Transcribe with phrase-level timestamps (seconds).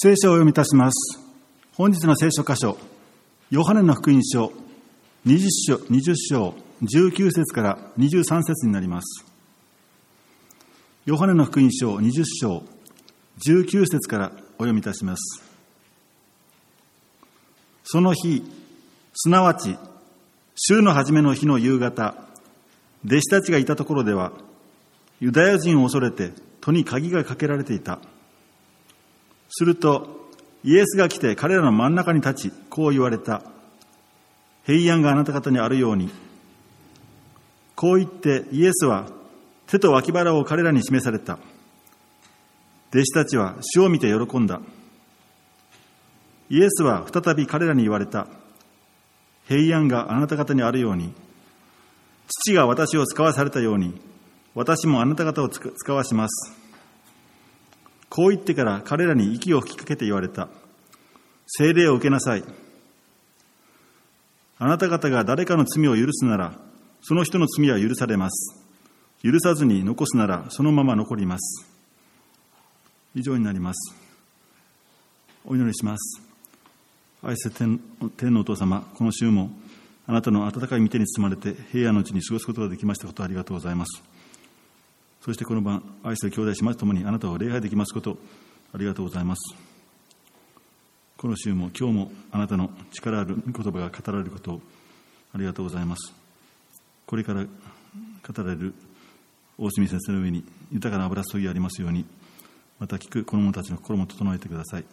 [0.00, 1.18] 聖書をお読みいたします。
[1.74, 2.78] 本日の聖書箇所、
[3.50, 4.52] ヨハネの福音書
[5.26, 9.24] 20章 ,20 章19節から23節になります。
[11.04, 12.62] ヨハネの福音書20章
[13.44, 15.42] 19節からお読みいたします。
[17.82, 18.44] その日、
[19.14, 19.76] すなわち、
[20.54, 22.14] 週の初めの日の夕方、
[23.04, 24.30] 弟子たちがいたところでは、
[25.18, 26.30] ユダヤ人を恐れて
[26.60, 27.98] 戸に鍵がかけられていた。
[29.48, 30.28] すると、
[30.64, 33.42] イエスが来て彼らの真ん中に立ち、こう言われた。
[34.64, 36.10] 平安があなた方にあるように。
[37.74, 39.06] こう言ってイエスは
[39.66, 41.38] 手と脇腹を彼らに示された。
[42.90, 44.60] 弟子たちは主を見て喜んだ。
[46.50, 48.26] イエスは再び彼らに言われた。
[49.46, 51.12] 平安があなた方にあるように。
[52.28, 53.98] 父が私を使わされたように、
[54.54, 56.67] 私もあなた方を使わします。
[58.08, 60.48] こう言ってから彼らに息を吹きかけて言われた。
[61.46, 62.44] 聖霊を受けなさい。
[64.58, 66.58] あなた方が誰かの罪を許すなら、
[67.02, 68.58] その人の罪は許されます。
[69.22, 71.66] 許さずに残すなら、そのまま残ります。
[73.14, 73.94] 以上になります。
[75.44, 76.22] お祈りします。
[77.22, 77.80] 愛せ天
[78.16, 79.50] 天のお父様、この週も
[80.06, 84.02] あなたの温かい御手に包まれて平安のうちに過ごすことができましたことありがとうございます。
[85.20, 88.18] そしてこの晩、愛する兄弟姉妹と共にあなたを礼拝できますこと
[88.72, 89.56] ありがとうございます。
[91.16, 94.62] この週も今日もあなたの力ある言葉が語られることを
[95.34, 96.14] ありがとうございます。
[97.06, 97.50] これから語
[98.36, 98.74] られる
[99.58, 102.04] 大清先生の上に豊かな油注ぎがありますように、
[102.78, 104.84] また聞く子供たちの心も整えてください。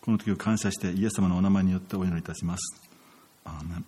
[0.00, 2.90] この時を感謝してイエス様のお名前によってお祈りいたします。
[3.44, 3.84] アーメン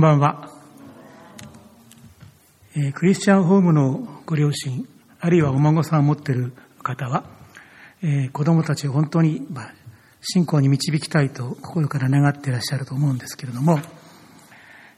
[0.00, 0.48] んばんは、
[2.74, 4.88] えークリスチャンホームのご両親、
[5.20, 7.24] あるいはお孫さんを持っている方は、
[8.02, 9.74] えー子供たちを本当に、まあ、
[10.22, 13.78] 信仰に導きたいと心から願っていらっしゃると思うんですけれども、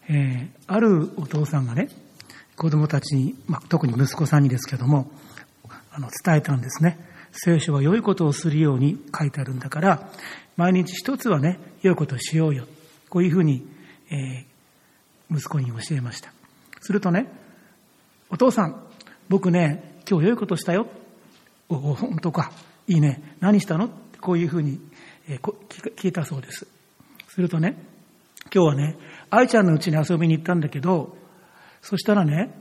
[0.09, 1.89] えーあるお父さんがね、
[2.55, 5.11] 子供たちに、まあ、特に息子さんにですけども、
[5.91, 6.97] あの伝えたんですね。
[7.33, 10.13] 聖書は良いことをするように書いてあるんだから、
[10.57, 12.67] 毎日一つはね、良いことをしようよ。
[13.09, 13.67] こういうふうに、
[14.09, 14.52] えー
[15.33, 16.33] 息子に教えました。
[16.81, 17.27] するとね、
[18.31, 18.83] お父さん、
[19.29, 20.89] 僕ね、今日良いことしたよ。
[21.69, 22.53] お、お本当か。
[22.87, 23.37] いいね。
[23.41, 23.87] 何したの？
[23.87, 24.81] ってこういうふうに、
[25.29, 25.41] えー
[25.97, 26.67] 聞いたそうです。
[27.29, 27.77] するとね、
[28.55, 28.97] 今日はね、
[29.31, 31.17] 愛ちゃんの家に遊びに行ったんだけど、
[31.81, 32.53] そしたらね、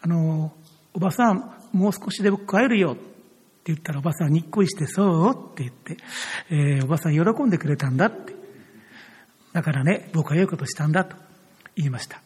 [0.00, 0.52] あの、
[0.94, 3.02] おばさん、もう少しで僕帰るよって
[3.66, 5.96] 言ったらおばさんにっこりして、そうって言って、
[6.50, 8.34] えーおばさん喜んでくれたんだって。
[9.52, 11.16] だからね、僕は良いことしたんだと
[11.76, 12.20] 言いました。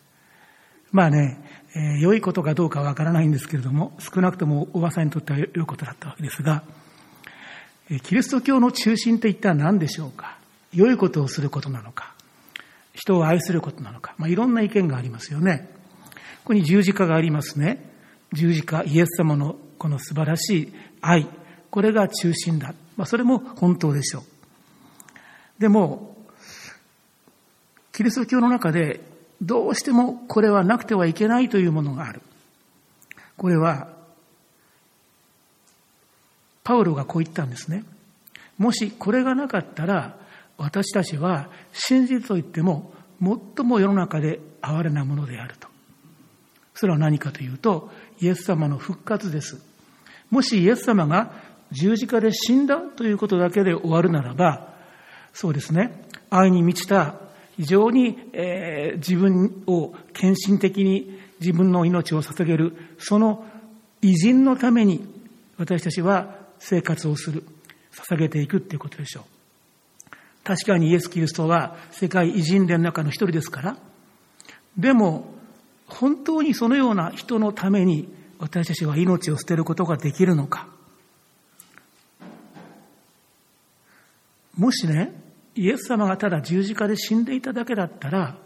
[0.92, 1.38] まあね、
[1.74, 6.62] えー良いことかどうかわからないんですけれども、少なくともおばさんにとっては良いことだったわけですが、
[7.90, 10.38] えキリスト教の中心って一体何でしょうか？
[10.72, 12.14] 良いことをすることなのか？
[12.94, 15.70] 人を愛することなのか、まあ、いろんな意見がありますよね。
[16.42, 17.88] ここに十字架がありますね。
[18.32, 21.28] 十字架、イエス様のこの素晴らしい愛、
[21.70, 22.74] これが中心だ。
[22.96, 24.22] まあ、それも本当でしょう。
[25.60, 26.16] でも、
[27.92, 29.00] キリスト教の中で
[29.40, 32.20] どうしてもこれはなくてはいけないというものがある。
[33.36, 33.88] これは、
[36.62, 37.84] パウロがこう言ったんですね。
[38.58, 40.16] もしこれがなかったら、
[40.58, 42.92] 私たちは真実と言っても
[43.22, 45.68] 最も世の中で哀れなものであると。
[46.74, 49.62] それは何かというと、イエス様の復活です。
[50.30, 51.32] もしイエス様が
[51.72, 54.74] 十字架で死んだということだけで終わるならば、
[55.32, 57.14] そうですね、愛に満ちた
[57.60, 63.44] 非常に、えー自分を献身的に自分の命を捧げる、その
[64.00, 65.06] 偉人のために
[65.58, 67.44] 私たちは生活をする、
[67.92, 69.24] 捧げていくっていうことでしょう。
[70.42, 73.76] 確かにイエス・キリストは世界偉人伝の中の一人ですから、
[74.78, 75.34] でも
[75.86, 80.66] 本当にそのような人のために私たちは命を捨てることができるのか。
[84.56, 85.19] もしね、
[85.54, 88.36] イエス様がただ十字架で死んでいただけだったら、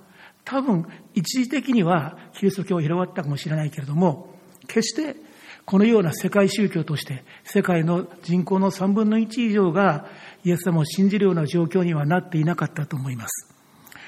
[0.45, 4.35] 多分一時的にはキリスト教は広がったかもしれないけれども、
[4.67, 5.17] 決して
[5.65, 10.07] このような世界宗教として世界の人口の3分の1以上が
[10.45, 13.55] イエス様を信じるような状況にはなっていなかったと思います。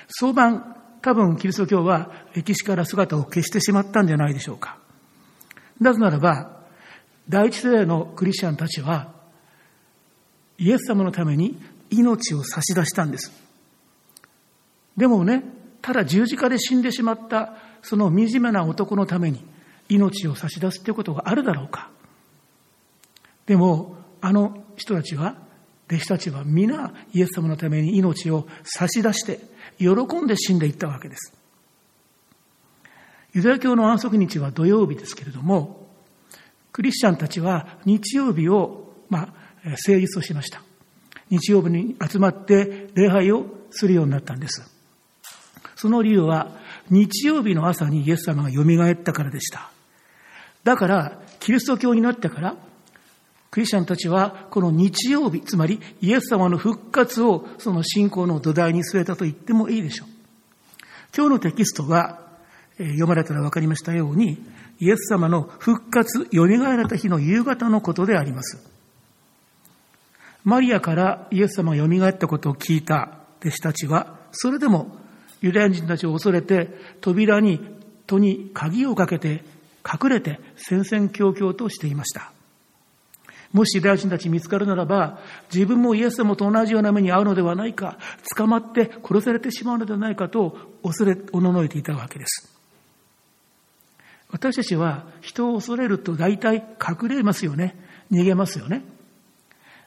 [0.09, 4.79] 早晩、多分キリスト教は歴史から姿を消してしまったんじゃないでしょうか。
[5.81, 6.57] なぜならば、
[7.29, 9.13] 第一世代のクリスチャンたちは、
[10.59, 11.61] イエス様のために
[11.91, 13.33] 命を差し出したんです。
[14.97, 15.45] でもね、
[15.83, 19.45] ただ十字架で死んでしまったその惨めな男のために
[19.89, 21.91] 命を差し出すということがあるだろうか。
[23.47, 25.37] でも、あの人たちは、
[25.89, 29.41] 弟子たちは皆イエス様のために命を差し出して、
[29.79, 29.91] 喜
[30.21, 31.33] んで死んでいったわけです。
[33.35, 35.87] ユダヤ教の安息日は土曜日ですけれども、
[36.73, 39.33] クリスチャンたちは日曜日を、ま
[39.65, 40.63] あ、成立をしました。
[41.31, 44.63] 日曜日に集まって礼拝をするようになったんです。
[45.75, 46.51] その理由は、
[46.91, 49.71] 日曜日の朝にイエス様が蘇ったからでした。
[50.65, 52.57] だから、キリスト教になってから、
[53.51, 60.09] クリスチャンたちは、この日曜日、つまりイエス様の復活をその信仰の土台に据えたと言ってもいいでしょう。
[61.17, 62.21] 今日のテキストが
[62.79, 64.39] 読まれたら分かりましたように、
[64.79, 68.76] イエス様の復活、蘇られた日の夕方のことであります。
[70.47, 74.97] マリアからイエス様が蘇ったことを聞いた弟子たちは、それでも
[75.41, 76.71] ユダヤ人たちを恐れて、
[77.01, 77.61] 扉に、
[78.07, 79.43] 戸に鍵をかけて、
[79.85, 82.31] 隠れて戦々恐々としていました。
[83.53, 85.19] もしユダヤ人たち見つかるならば、
[85.53, 87.99] 自分もイエス様と同じような目に遭うのではないか、
[88.37, 92.57] 捕まって殺されてしまうのではないかと恐れ、おののいていたわけです。
[94.31, 97.75] 私たちは人を恐れると大体隠れますよね。
[98.13, 98.85] 逃げますよね。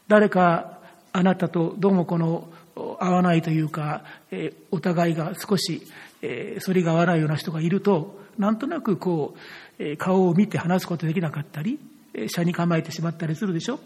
[0.09, 0.79] 誰か
[1.13, 5.83] あなたとどうもこの合わないというか、えお互いが少し、
[6.23, 9.39] え反りが合わないような人がいると、なんとなくこう、
[9.77, 11.77] え顔を見て話すことできなかったり、
[12.27, 13.79] 車に構えてしまったりするでしょ？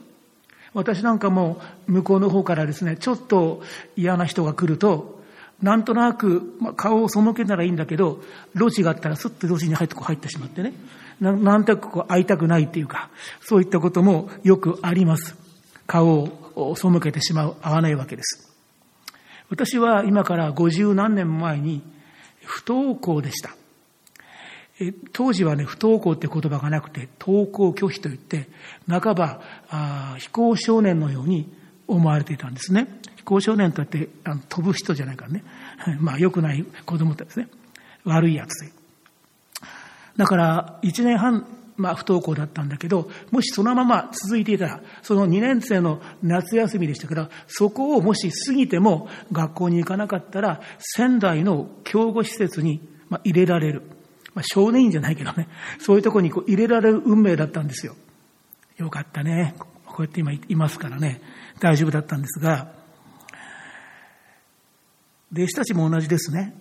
[0.74, 3.62] 私なんかも向こうの方からですね、ちょっと
[3.98, 5.22] 嫌な人が来ると、
[5.62, 8.22] なんとなく、まあ、顔を背けたらいいんだけど、
[8.56, 10.74] 路地があったらスッと路地に入ってこう入ってしまってね、
[11.20, 13.10] ななんとなくこう会いたくないっていうか、
[13.42, 15.43] そういったこともよくあります。
[15.88, 18.52] 顔を背けてしまう、会わないわけです。
[19.50, 21.82] 私は今から五十何年前に
[22.44, 23.56] 不登校でした。
[25.12, 28.48] 当時はね、不登校って言葉がなくて、登校拒否といって、
[28.88, 31.54] 半ばあ非行少年のように
[31.88, 32.88] 思われていたんですね。
[33.18, 35.44] 非行少年といってあの飛ぶ人じゃないからね。
[36.00, 37.48] まあ良くない子供たちですね。
[38.04, 38.72] 悪いやつで。
[40.18, 52.88] だから一年半まあ、不登校だったんだけど、もしそのまま続いていたら、その2年生の夏休みでしたから、そこをもし過ぎても学校に行かなかったら、仙台の教護施設に
[53.24, 53.82] 入れられる。
[54.36, 55.48] まあ、少年院じゃないけどね、
[55.80, 57.96] そういうところにこう入れられる運命だったんですよ。
[58.78, 59.56] よかったね。
[59.86, 61.22] こうやって今いますからね、
[61.60, 62.72] 大丈夫だったんですが、
[65.32, 66.56] 弟子たちも同じですね。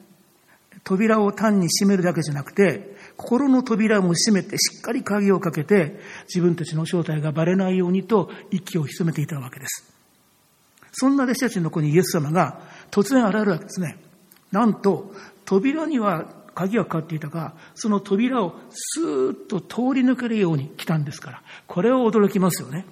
[0.85, 9.85] 扉を単に閉めるだけじゃなくて、心の扉も閉めてしっかり鍵をかけて自分たちの正体がバレないようにと息を潜めていたわけです。
[10.93, 12.61] そんな弟子たちの子にイエス様が
[12.91, 13.97] 突然現れるわけですね。
[14.51, 15.13] なんと
[15.45, 22.85] 扉には鍵がかかっていたが、その扉をスーッと通り抜けるように来たんですから、これを驚きますよね。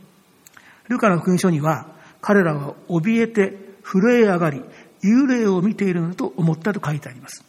[0.89, 1.89] ルカの福音書には、
[2.21, 4.63] 彼らは怯えて震え上がり、
[5.03, 7.45] 幽霊を見ているのと思ったと書いてあります。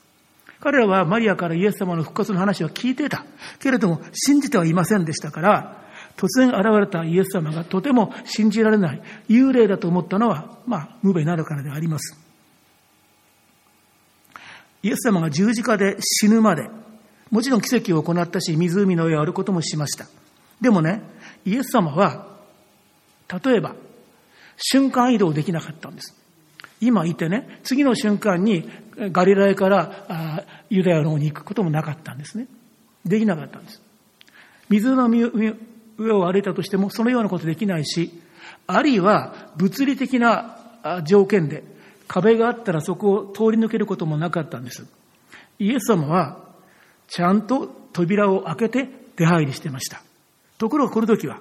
[0.61, 3.25] 彼らはマリアからイエス様の復活の話を聞いていた。
[3.59, 5.81] けれども信じてはいませんでしたから、
[6.15, 12.17] 突然現れたイエス様がとても信じられない、幽霊だと思ったのは、まあ、無べなるからであります。
[14.83, 16.69] イエス様が十字架で死ぬまで、
[17.31, 20.05] もちろん奇跡を行ったし、湖の上を歩くこともしました。
[20.59, 21.01] でもね、
[21.45, 22.27] イエス様は、
[23.43, 23.75] 例えば、
[24.57, 26.20] 瞬間移動できなかったんです。
[26.81, 28.67] 今いてね、次の瞬間に
[29.11, 32.47] ガリラヤからユダヤの方に行くこともなかったんですね。
[33.05, 33.81] できなかったんです。
[34.69, 38.11] 水の上を歩いたとしてもそのようなことできないし、
[38.67, 40.57] あるいは物理的な
[41.05, 41.63] 条件で
[42.07, 44.85] 壁があったらそこを通り抜けることもなかったんです。
[45.59, 46.39] イエス様は
[47.07, 50.01] ちゃんと扉を開けて出入りしてました。
[50.57, 51.39] ところがこの時は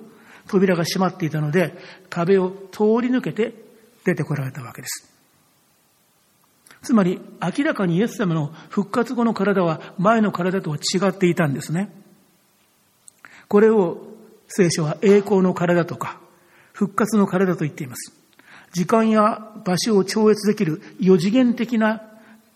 [0.48, 1.74] 扉が閉まっていたので
[2.08, 3.54] 壁を通り抜けて
[4.04, 5.08] 出てこられたわけです。
[6.82, 11.90] つまり明らかにイエス様の復活後の体は前の体とは違っていたんですね。
[13.48, 14.06] これを
[14.48, 16.18] 聖書は栄光の体とか
[16.72, 18.12] 復活の体と言っています。
[18.72, 22.02] 時間や場所を超越できる四次元的な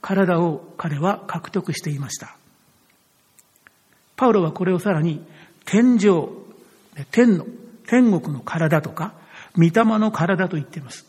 [0.01, 2.37] 体を彼は獲得していました。
[4.17, 5.25] パウロはこれをさらに
[5.65, 6.31] 天上、
[7.11, 7.47] 天の、
[7.87, 9.15] 天国の体とか、
[9.57, 11.07] 御霊の体と言っています。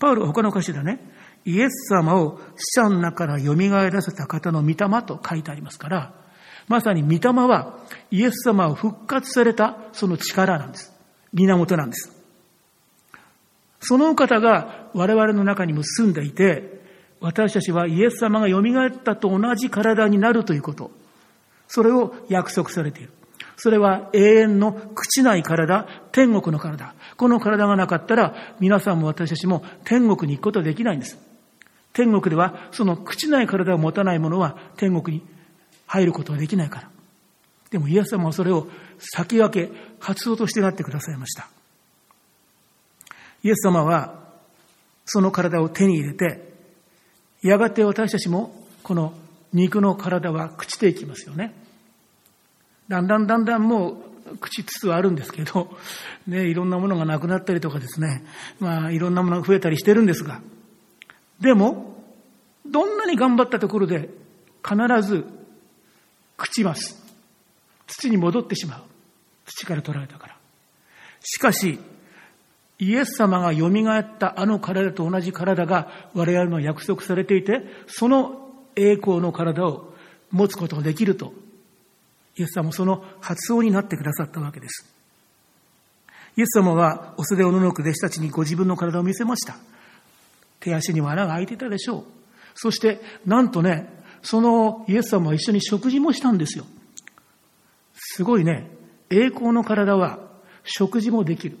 [0.00, 1.00] パウロは他の歌詞でね、
[1.44, 6.12] イエス様を死者の中から蘇らせた方の御霊と書いてありますから、
[6.68, 7.78] まさに御霊は
[8.10, 10.92] イエス様を復活されたその力なんです。
[11.32, 12.12] 源なんです。
[13.80, 16.78] その方が我々の中にも住んでいて、
[17.20, 20.90] 私たちはイエス様が蘇ったと同じ体になるということ。
[21.66, 23.10] それを約束されている。
[23.56, 26.94] それは永遠の朽ちない体、天国の体。
[27.16, 31.18] この体がなかったら、皆さんも私たちも天国に行くことはできないんです。
[31.98, 35.26] 天国では、その朽ちない体を持たない者は天国に
[35.88, 36.90] 入ることはできないから。
[37.72, 38.68] でもイエス様はそれを
[39.00, 41.48] 先駆け、発動としてなってくださいました。
[43.42, 44.14] イエス様は、
[45.06, 46.52] その体を手に入れて、
[47.42, 49.12] やがて私たちもこの
[49.52, 51.52] 肉の体は朽ちていきますよね。
[52.86, 55.76] だんだんだんだんもう朽ちつつあるんですけど、
[56.28, 58.24] ね、いろんなものがなくなったりとかですね、
[58.60, 60.40] まあいろんなものが増えたりしてるんですが、
[61.40, 61.96] でも、
[62.66, 64.10] どんなに頑張ったところで
[64.62, 65.24] 必ず
[66.36, 67.02] 朽ちます。
[67.86, 68.82] 土に戻ってしまう。
[69.46, 70.36] 土から取られたから。
[71.20, 71.78] しかし、
[72.78, 79.92] イエス様が蘇ったあの体と同じ体が我々の約束されていて、その栄光の体を
[80.30, 81.32] 持つことができると、
[82.36, 84.94] イエス様もその発音になってくださったわけです。
[86.36, 89.56] イエス様はお袖をののく弟子たちにご自分の体を見せました。
[90.68, 92.04] 手足に穴が開いていたでしょう。
[92.54, 93.88] そして、なんとね、
[94.22, 96.66] そのイエス様は一緒に食事もしたんですよ。
[97.94, 98.70] すごいね、
[99.10, 100.18] 栄光の体は
[100.64, 101.56] 食事もできる。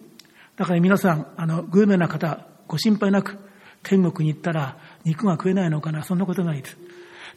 [0.56, 3.38] だから皆さん、あの、グルメな方、ご心配なく、
[3.82, 6.76] 天国に行ったら肉が食えないのかな、そんなことないです。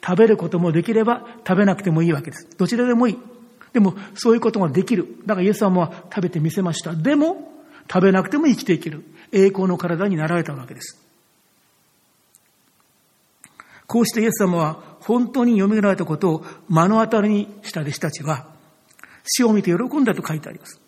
[0.04, 2.50] 食べることもできれば食べなくてもいいわけです。
[2.58, 3.18] どちらでもいい。
[3.74, 5.08] でも、そういうことができる。
[5.26, 6.94] だからイエス様は食べてみせました。
[6.94, 7.52] でも、
[7.92, 9.04] 食べなくても生きていける。
[9.32, 11.11] 栄光の体になられたわけです。
[13.92, 18.48] こうしてイエス様は本当に蘇られたことを目の当たりにした弟子たちは、
[19.26, 20.80] 死を見て喜んだと書いてあります。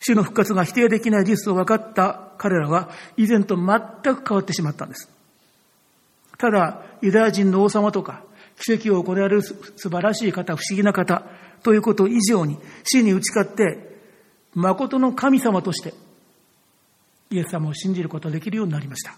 [0.00, 2.88] 主の復活が否定できない事実を分かった彼らは
[3.18, 5.10] 以前と全く変わってしまったんです。
[6.38, 8.22] ただ、ユダヤ人の王様とか、
[8.58, 11.24] 奇跡を行える素晴らしい方、不思議な方
[11.62, 14.00] ということ以上に死に打ち勝って、
[14.54, 15.92] 誠の神様として
[17.28, 19.14] イエス様を信じることができるようになりました。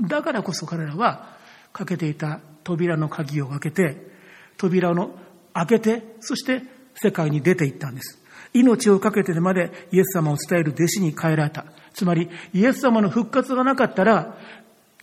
[0.00, 1.41] だからこそ彼らは
[1.72, 3.96] かけていた扉の鍵を開けて、
[4.56, 5.10] 扉の
[5.54, 6.62] 開けて、そして
[6.94, 8.18] 世界に出て行ったんです。
[8.54, 11.64] 命を懸けてまでイエス様を伝える弟子に変えられた。
[11.94, 14.36] つまり、イエス様の復活がなかったら、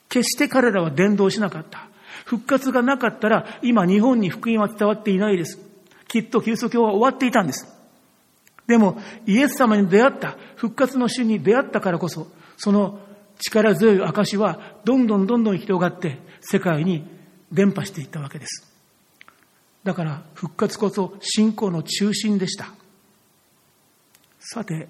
[0.07, 1.87] 決して彼らは伝道しなかった。
[2.25, 5.59] 復活がなかったら、今日本に福音は伝わっていないです。
[6.07, 7.67] きっとキリスト教は終わっていたんです。
[8.67, 12.99] でも、イエス様に出会った、復活の主に出会ったからこそ、その
[13.39, 17.07] 力強い証は、どんどんどんどん広がって、世界に
[17.51, 18.65] 伝播していったわけです。
[19.83, 22.73] だから、復活こそ信仰の中心でした。
[24.39, 24.87] さて、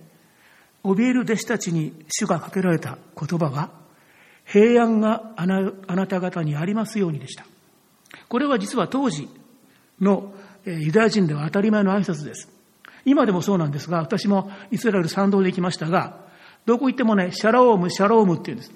[0.84, 3.72] 怯える弟子たちに主がかけられた言葉は、
[4.46, 7.46] 平安があなた方にありますようにでした。
[8.28, 9.30] これは実は当時
[10.02, 10.34] の
[10.66, 12.50] ユダヤ人では当たり前の挨拶です。
[13.06, 16.28] 今でもそうなんですが、私もイスラエル賛同で行きましたが、
[16.66, 18.72] どこ行ってもね、シャローム、シャロームって言うんです。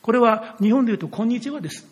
[0.00, 1.86] これは日本で言うと、こんにちはです。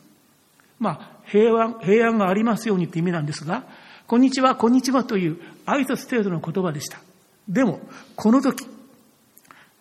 [0.79, 3.65] まあ、平安、平安がありますようにって意味なんですが、
[4.07, 7.01] こんにちは、こんにちはという挨拶程度の言葉でした。
[7.49, 7.81] でも、
[8.15, 8.67] この時、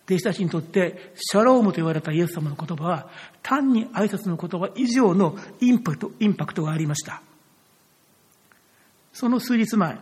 [0.06, 3.08] 弟子たちにとって、シャロームと言われたイエス様の言葉は、
[3.42, 7.22] 単に挨拶の言葉以上のインパクト、インパクトがありました。
[9.12, 9.98] その数日前、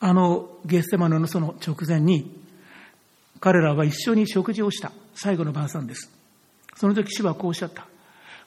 [0.00, 2.40] あのゲステマノのその直前に、
[3.40, 6.10] 彼らは一緒に食事をした最後の晩餐です。
[6.76, 7.86] その時主はこうおっしゃった。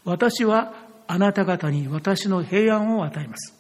[0.04, 0.74] 私は
[1.12, 3.54] あなた方に私の平安を与えます。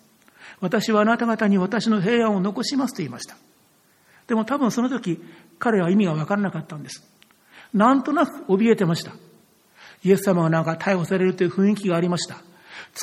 [0.62, 3.36] 私はあなた方に私の平安を残しますと言いました。
[4.28, 5.22] でも多分その時、
[5.60, 7.04] 彼は意味が分からなかったんです。
[7.74, 9.12] なんとなく怯えてました。
[10.06, 12.38] イエス様がなんか逮捕されるという雰囲気がありました。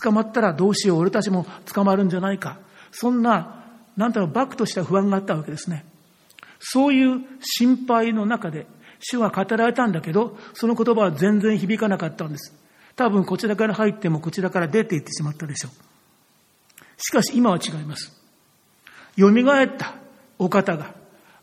[0.02, 2.58] 捕まったらどうしよう、俺たちも捕まるんじゃないか。
[2.90, 3.66] そんな、
[3.98, 5.84] なんとなくバックとした不安があったわけですね。
[6.58, 8.66] そういう心配の中で、
[8.98, 12.54] 主が語られたんだけど、その言葉は全然響かなかったんです。
[12.98, 15.72] 多分こちらから入ってもこちらから出て行ってしまったでしょう。
[16.96, 18.12] しかし今は違います。
[19.16, 19.94] 蘇った
[20.38, 20.94] お方が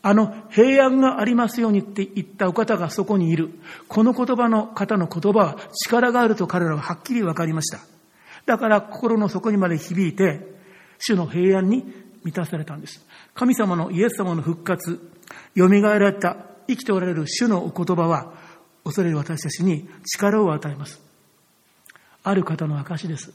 [0.01, 3.51] あの平安がありますようにって言ったお方がそこにいる。
[3.87, 7.79] この言葉の方の言葉は力があると彼らははっきり分かりました。
[8.45, 10.41] だから心の底にまで響いて、
[10.99, 11.85] 主の平安に
[12.23, 13.03] 満たされたんです。
[13.33, 14.99] 神様のイエス様の復活、
[15.57, 18.33] 蘇られた生きておられる主のお言葉は、
[18.83, 21.04] 恐れる私たちに力を与えます。
[22.25, 23.31] ある方の証です。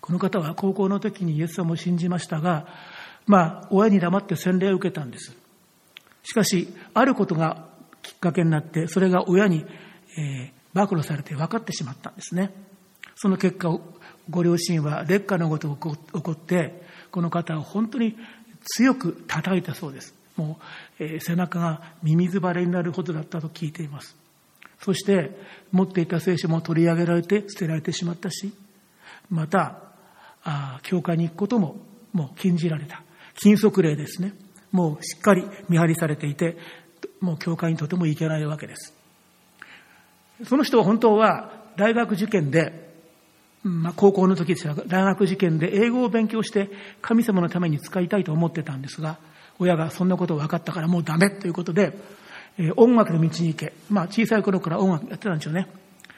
[0.00, 2.66] この方は高校の時にイエス様を信じましたが、
[3.26, 5.36] まあ、親に黙って洗礼を受けたんです。
[6.24, 7.68] しかし、あることが
[8.02, 9.64] きっかけになって、それが親に、
[10.18, 12.52] えー、暴露されて分かってしまったんですね。
[13.14, 13.78] その結果、
[14.28, 18.16] ご両親は劣化のごと起こって、この方を本当に
[18.64, 20.14] 強く叩いたそうです。
[20.36, 20.58] も
[20.98, 24.16] う、えー、背中がミミズバレになるほどだったと聞いています。
[24.82, 25.30] そして、
[25.72, 28.52] 持っていた聖書も取り上げられて捨てられてしまったし、
[29.30, 29.82] また、
[30.42, 31.76] あ教会に行くことも
[32.12, 33.02] もう禁じられた。
[33.34, 34.34] 禁足令ですね。
[34.72, 36.56] もうしっかり見張りされていて、
[37.20, 38.94] もう教会にとても行けないわけです。
[40.44, 42.90] その人は本当は大学受験で、
[43.62, 46.70] まあ、高校の時ですが、大学受験で英語を勉強して
[47.02, 49.18] 神様のために使いたいと思ってたんですが、
[49.58, 51.92] 親がそんなことを分かったからもうダメということで、
[52.58, 53.72] え、音楽の道に行け。
[53.88, 55.68] まあ、小さい頃から音楽やってたんでしょうね。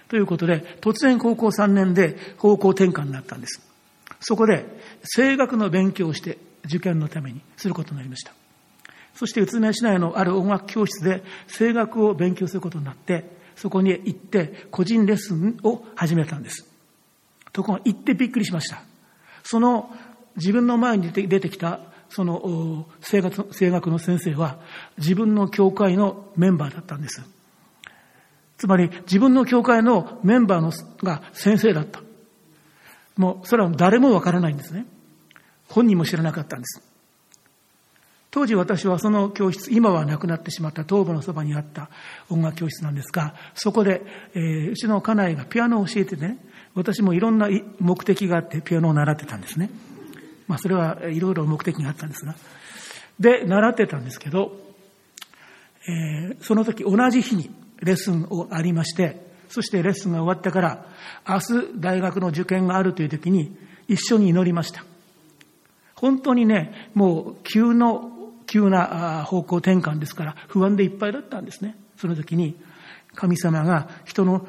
[0.09, 3.61] ということで、突然高校3年で方向転換になったんです。
[4.21, 4.67] そこで、
[5.17, 8.33] 声楽の勉強をして受験のためにすることになりました。
[9.15, 13.25] そして宇都宮市内のある音楽教室で声楽を勉強することになって、
[13.57, 16.67] そこに行って個人レッスンを始めたんです。
[17.53, 18.83] ところが行ってびっくりしました。
[19.45, 19.95] その
[20.37, 21.81] 自分の前に出てきた
[22.15, 24.59] その声楽声楽の先生は
[24.99, 27.23] 自分の教会のメンバーだったんです。
[28.59, 32.01] つまり自分の教会のメンバーのが先生だった。
[33.17, 34.87] もうそれは誰もわからないんですね。
[35.69, 36.83] 本人も知らなかったんです。
[38.31, 41.89] 当時私はその教室、今はなくなってしまった東部のそばにあった
[42.31, 44.03] 音楽教室なんですが、そこで、
[44.35, 46.39] えー、うちの家内がピアノを教えてね、
[46.75, 49.71] 私もいろんな目的があってピアノを習ってたんですね。
[50.53, 52.35] まあそれはいろいろ目的があったんですが。
[53.19, 54.53] で、習ってたんですけど、
[55.89, 57.51] えー、その時同じ日に
[57.81, 60.85] レッスンをありまして、そしてレッスンが終わってから、
[61.27, 63.57] 明日大学の受験があるという時に
[63.89, 64.85] 一緒に祈りました。
[65.95, 68.11] 本当にね、もう急の、
[68.47, 71.77] 急な方向転換ですから不安でいっぱいだったんですね。
[71.97, 72.61] その時に、
[73.15, 74.47] 神様が人の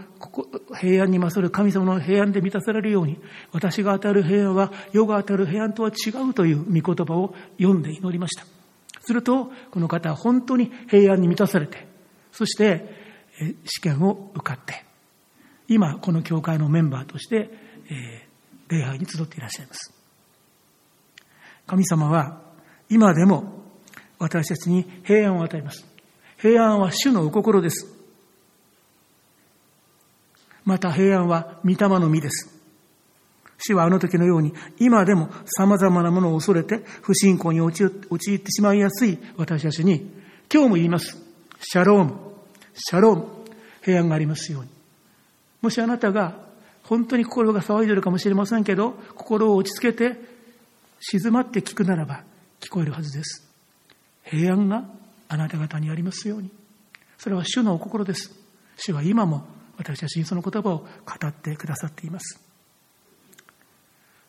[0.79, 3.19] 平安に勝る神様の平安で満たされるように、
[3.51, 8.45] 私が当たる平安は世が当たる平安とは違うという御言葉を読んで祈りました。
[9.01, 11.87] すると、この方は本当に平安に満たされて、
[12.31, 12.89] そして
[13.65, 14.85] 試験を受かって、
[15.67, 17.49] 今、この教会のメンバーとして、
[17.89, 18.27] え、
[18.69, 19.93] 礼拝に集っていらっしゃいます。
[21.67, 22.41] 神様は、
[22.89, 23.63] 今でも
[24.19, 25.85] 私たちに平安を与えます。
[26.37, 28.02] 平安は主のお心です。
[30.65, 32.49] また平安は御霊の実です。
[33.65, 40.11] 主はあの時のように、今でも様々なものを恐れて不信仰に陥ってしまいやすい私たちに、
[40.53, 41.17] 今日も言います。
[41.61, 42.13] シャローム、
[42.73, 43.27] シャローム、
[43.81, 44.69] 平安がありますように。
[45.61, 46.35] もしあなたが
[46.83, 50.19] 本当に心が騒いでいるかもしれませんけど、心を落ち着けて
[50.99, 52.23] 静まって聞くならば
[52.59, 53.47] 聞こえるはずです。
[54.23, 54.83] 平安が
[55.29, 56.51] あなた方にありますように。
[57.17, 58.35] それは主のお心です。
[58.75, 59.45] 主は今も
[59.77, 62.39] 私たちにその言葉を語ってくださっています。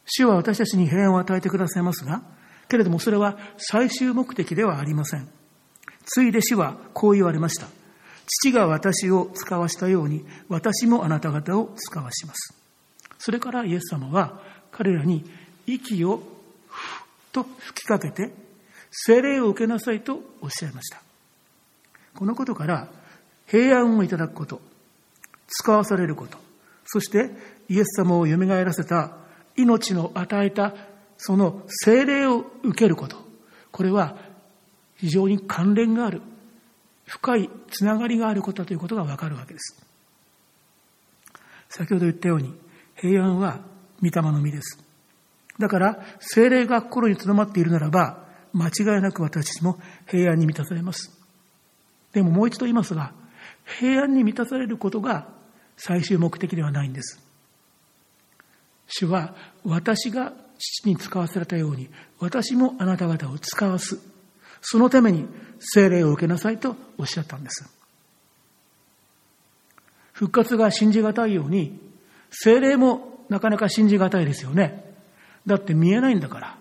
[0.07, 2.23] 主は私たちに平安を与えてくださいますが、
[2.69, 5.29] けれどもそれは最終目的ではありません。
[6.05, 7.67] ついで主はこう言われました。
[8.27, 12.55] 父が私を使わしたように、私もあなた方を使わします。
[13.19, 15.25] それからイエス様は彼らに
[15.67, 16.19] 息を
[16.69, 18.33] ふっと吹きかけて、
[18.91, 21.03] 精霊を受けなさいとおっしゃいました。
[22.15, 22.89] このことから
[23.47, 24.61] 平安をいただくこと、
[25.49, 26.39] 使わされること、
[26.85, 27.31] そして
[27.69, 29.17] イエス様を蘇らせた
[29.57, 30.75] 命の与えた
[31.17, 33.17] その精霊を受けること、
[33.71, 34.17] これは
[34.97, 36.23] 非常に関連がある
[37.07, 39.81] 深いつながりがあることだということがわかるわけです。
[41.69, 42.55] 先ほど言ったように、
[42.97, 43.61] 平安は
[44.01, 44.79] 御霊の実です。
[45.59, 51.11] だから、精霊が心に留まっているならば、間違いなく私たちも平安に満たされます。
[52.13, 53.13] でももう一度言いますが、
[53.65, 55.29] 平安に満たされることが
[55.77, 57.21] 最終目的ではないんです。
[58.87, 63.99] 主は私が父に使わされたように、私もあなた方を使わす。
[64.61, 65.27] そのために
[65.59, 67.69] 聖霊を受けなさいとおっしゃったんです。
[70.13, 71.79] 復活が信じがたいように、
[72.31, 74.95] 聖霊もなかなか信じがたいですよね。
[75.47, 76.57] だって見えないんだから。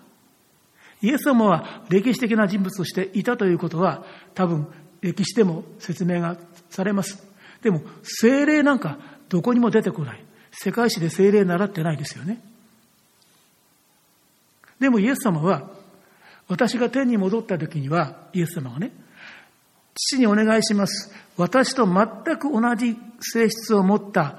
[1.02, 4.66] イエス様は歴史的な人物としていたということは多分
[5.02, 6.36] 歴史でも説明が
[6.74, 7.22] されます。
[7.62, 10.24] でも聖霊なんかどこにも出てこない。
[10.52, 12.40] 世界史で聖霊習ってないですよね。
[14.78, 15.70] でもイエス様は
[16.48, 18.92] 私が天に戻った時には、イエス様がね、
[19.94, 21.12] 父にお願いします。
[21.36, 24.38] 私と全く同じ性質を持った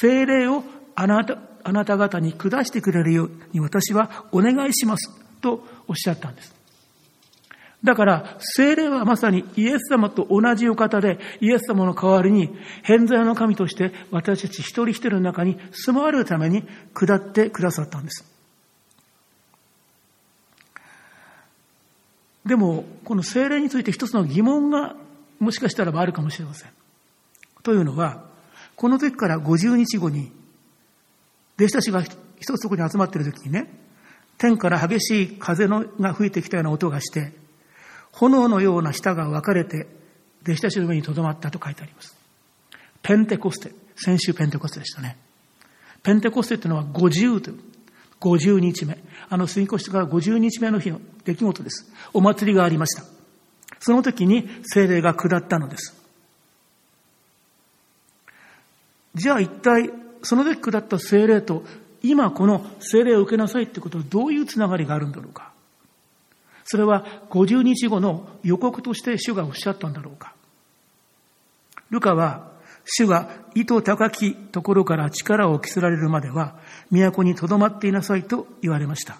[0.00, 0.62] 精霊を
[0.94, 5.10] あなたあなた方に下してくれるように私はお願いします。
[5.40, 6.55] とおっしゃったんです。
[7.86, 12.50] だから、精霊はまさにイエス様と同じお方で、イエス様の代わりに、
[12.82, 18.24] 偏在の神として私たち一人一人の中に住まわれるために下ってくださったんです。
[22.44, 24.96] でも、この精霊について一つの疑問が
[25.38, 26.70] もしかしたらあるかもしれません。
[27.62, 28.24] というのは、
[28.74, 30.32] この時から50日後に、
[31.56, 33.70] 弟子たちが一つそこに集まっている時にね、
[34.38, 37.45] 天から激しい風のが吹いてきたような音がして、
[38.16, 39.86] 炎のような舌が分かれて、
[40.42, 42.16] 弟子たちの上に留まったと書いてあります。
[43.02, 43.72] ペンテコステ。
[43.94, 45.16] 先週ペンテコステでしたね。
[46.02, 47.58] ペンテコステっていうのは50という、
[48.20, 48.98] 50日目。
[49.28, 51.92] あの、過ごしから50日目の日の出来事です。
[52.14, 53.04] お祭りがありました。
[53.80, 55.94] その時に精霊が下ったのです。
[59.14, 59.90] じゃあ一体、
[60.22, 61.64] その時下った精霊と、
[62.02, 65.52] 今この精霊を受けなさいってことはどういうつながりがあるんだろうか。
[66.66, 70.34] それは50日後の予告として主がおっしゃったんだろうか。
[71.90, 72.50] ルカは、
[72.84, 76.56] 主が糸高きところから力を着せられるまでは、
[76.90, 79.18] 都に留まっていなさいと言われました。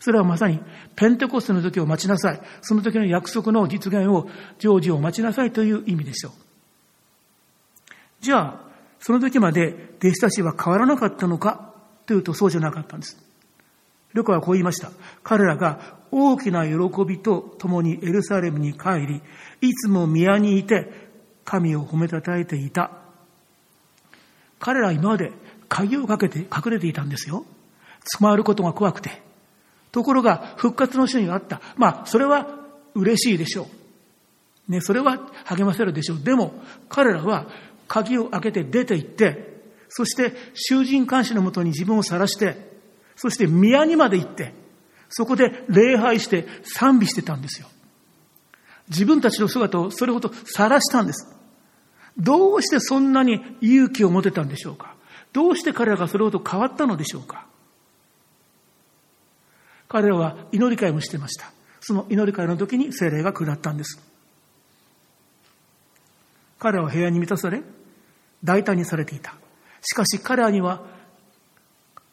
[0.00, 0.60] それはまさに、
[0.96, 2.40] ペンテコステの時を待ちなさい。
[2.62, 6.32] その時の約束の実現を、成就を待ちなさいという意味でしょう。
[8.20, 8.60] じゃあ、
[9.00, 11.74] その時まで弟子たちは変わらなかったのか
[12.06, 13.22] というとそうじゃなかったんです。
[14.14, 14.90] ルカはこう言いました。
[15.22, 19.22] 彼らが大きな喜びと共にエルサレムに帰り、
[19.60, 20.90] いつも宮にいて
[21.44, 22.90] 神を褒めたたえていた。
[24.60, 25.32] 彼らは今まで
[25.68, 27.44] 鍵をかけて隠れていたんですよ。
[28.18, 29.22] 捕まることが怖くて。
[29.92, 31.60] ところが復活の主にあった。
[31.76, 32.48] まあ、それは
[32.94, 33.68] 嬉しいでしょ
[34.68, 34.72] う。
[34.72, 36.20] ね、それは励ませるでしょう。
[36.20, 36.54] でも、
[36.88, 37.46] 彼らは
[37.86, 42.73] 鍵を開けて出て行って、そして囚人監視のもとに自分を晒して、
[43.16, 44.52] そして宮にまで行って、
[45.08, 47.68] そこで礼拝して賛美してたんですよ。
[48.88, 51.34] 自分たちの姿をそれほど晒したんです。
[52.18, 54.94] どうしてそんなに勇気を持てたんでしょうか
[55.32, 57.46] どうして彼らがそれほど変わったのでしょうか
[59.88, 61.52] 彼らは祈り会もしてました。
[61.80, 64.00] その祈り会の時に精霊が下ったんです。
[66.58, 67.62] 彼らは部屋に満たされ、
[68.42, 69.34] 大胆にされていた。
[69.82, 70.82] しかし彼らには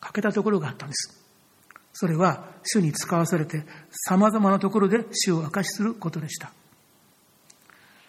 [0.02, 1.18] 欠けたところがあったんです。
[1.94, 3.64] それは主に使わされて
[4.10, 6.52] 様々なところで主を明かしすることでした。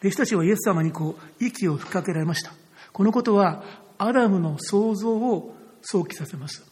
[0.01, 2.53] 弟子たちはイエス様にこう息を吹きかけられました。
[2.93, 3.63] このことは
[3.99, 6.65] アダムの創造を想起させます。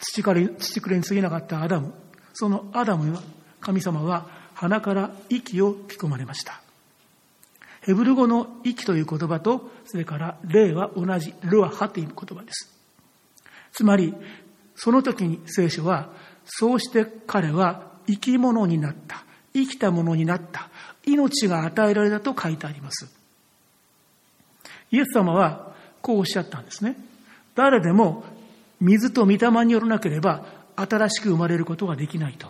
[0.00, 1.94] 土から土くれに過ぎなかったアダム。
[2.32, 3.22] そのアダムは
[3.60, 6.60] 神様は鼻から息を吹き込まれました。
[7.82, 12.79] ヘブル語の息という言葉と、それから霊は同じ、ルアハという言葉です。
[13.72, 14.14] つまり、
[14.76, 16.08] その時に聖書は
[16.46, 19.24] そうして彼は生き物になった。
[19.52, 20.68] 生きたものになった。
[21.06, 23.12] 命が与えられたと書いてあります。
[24.90, 26.96] イエス様はこうおっしゃったんですね。
[27.54, 28.24] 誰でも
[28.80, 30.44] 水と御霊によらなければ
[30.76, 32.48] 新しく生まれることができないと。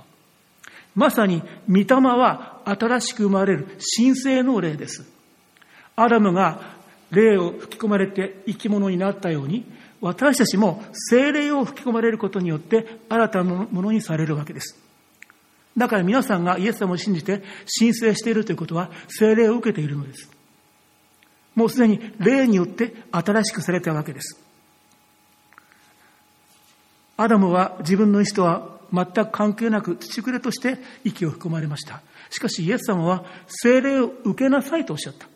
[0.95, 1.85] まさに御霊
[2.17, 5.07] は新しく生まれる神聖の霊です。
[5.97, 6.61] アダムが
[7.11, 9.65] 霊を吹き込まれて生き物になったように、
[10.01, 14.79] 私たちも精霊を吹き込まれることによって新たなものにされるわけです。
[15.77, 20.31] だから皆さんがイエス様を信じて申請しているということは精霊を受けているのです。
[21.55, 24.41] もうすでに霊によって新しくされたわけです。
[27.17, 32.01] アダムは自分の意思とは全く関係なく土くれとして息を含まれました。
[32.31, 35.29] しかしイエス様は精霊を受けなさいとおっしゃった。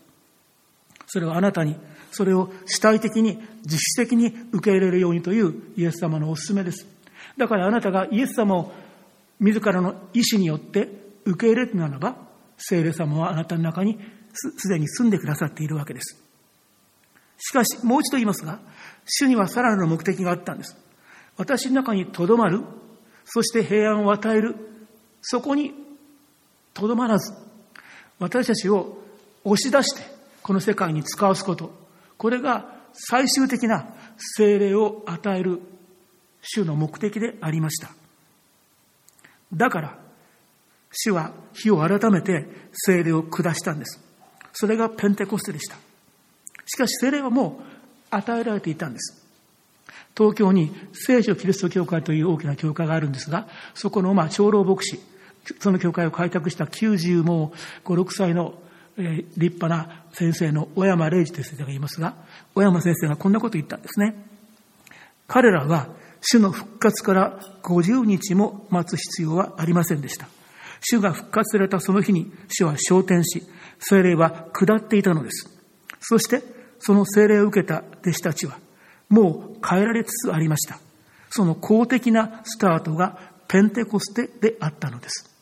[1.14, 1.76] それはあなたに
[2.10, 6.88] それを主体的に、実質的に受け入れるようにというイエス様のお勧めです。
[7.36, 8.72] だからあなたがイエス様を
[9.38, 10.88] 自らの意志によって
[11.24, 12.16] 受け入れるならば、
[12.56, 13.96] 聖霊様はあなたの中に
[14.32, 16.20] すでに住んでくださっているわけです。
[17.38, 18.58] しかし、もう一度言いますが、
[19.06, 20.76] 主にはさらなる目的があったんです。
[21.36, 22.60] 私の中にとどまる、
[23.24, 24.56] そして平安を与える、
[25.22, 25.74] そこに
[26.72, 27.32] とどまらず、
[28.18, 28.98] 私たちを
[29.44, 30.13] 押し出して、
[30.44, 31.72] この世界に使わすこと、
[32.18, 33.86] これが最終的な
[34.18, 35.62] 精霊を与える
[36.42, 37.88] 主の目的でありました。
[39.54, 39.98] だから、
[40.92, 43.98] 主は火を改めて精霊を下したんです。
[44.52, 45.76] それがペンテコステでした。
[46.66, 47.62] しかし精霊はもう
[48.10, 49.24] 与えられていたんです。
[50.14, 55.00] 東京に聖書キリスト教会という大きな教会があるんですが、そこのまあ長老牧師、
[55.58, 57.54] その教会を開拓した90も
[57.86, 58.58] 5、6歳の
[58.96, 62.14] え立派な先生の小山礼二という先生がいますが、
[62.54, 64.14] 小山先生がこんなことを言ったんですね。
[65.26, 65.88] 彼らは
[66.20, 70.28] 主の復活から50日も待つ必要はありませんでした。
[70.80, 73.42] 主が復活されたその日に主は昇天し、
[73.78, 75.50] 精霊は下っていたのです。
[76.00, 76.42] そして、
[76.78, 78.58] その精霊を受けた弟子たちは、
[79.08, 80.78] もう変えられつつありました。
[81.30, 85.33] その公的なスタートがペンテコステであったのです。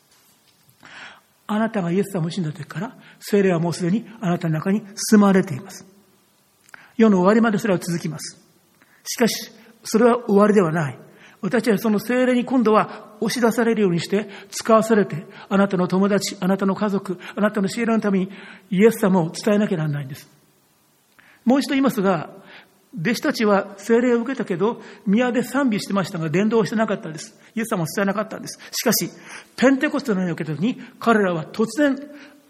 [1.47, 5.85] あなたがイエス様を死んだ時から、精霊はもうすでにあなたの中に住まれています。
[6.97, 8.39] 世の終わりまでそれは続きます。
[9.03, 9.51] しかし、
[9.83, 10.99] それは終わりではない。
[11.41, 18.29] 私はその精霊に今度は押し出されるようにして使わされて、あなたの友達、あなたの家族、あなたの知り合いのために
[18.69, 20.29] イエス様を伝えなきゃならないんです。
[21.43, 22.29] もう一度言いますが、
[22.95, 27.39] 弟子たちは精霊を受けたけど、宮で賛美してましたが、伝道してなかったんです。
[27.55, 28.59] イエス様を伝えなかったんです。
[28.71, 29.09] しかし、
[29.55, 31.97] ペンテコステのように受けた時に、彼らは突然、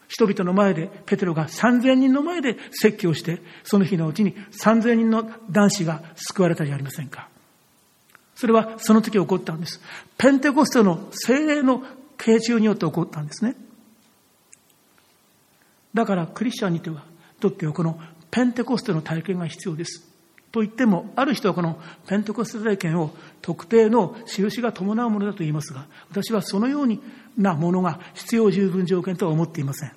[0.10, 7.30] 人々の前で、ペテロが3000人の前で説教して、その日のうちに3000人の男子が救われたじゃありませんか。
[8.36, 9.82] それはその時起こったんです。
[10.18, 11.84] ペンテコステの精霊の
[12.18, 13.56] 傾注によって起こったんですね。
[15.94, 18.00] だからクリスチャンにとってはこの
[18.32, 20.13] ペンテコステの体験が必要です。
[20.54, 23.10] と言っても、ある人はこのペンテコステ体験を
[23.42, 26.88] 特定の印が伴うものだと言いますが、私はそのよう
[27.42, 29.92] なものが必要十分条件とは思っていません。